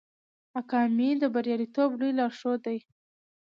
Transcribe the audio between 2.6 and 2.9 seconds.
دی.